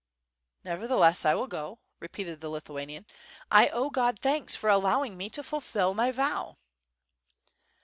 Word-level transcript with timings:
"Nevertheless, 0.63 1.25
I 1.25 1.35
will 1.35 1.45
go," 1.45 1.77
repeated 1.99 2.41
the 2.41 2.49
Lithuanian. 2.49 3.05
"I 3.51 3.69
owe 3.69 3.91
God 3.91 4.17
thanks 4.17 4.55
for 4.55 4.67
allowing 4.71 5.15
me 5.15 5.29
to 5.29 5.43
fulfill 5.43 5.93
my 5.93 6.09
vow." 6.11 6.57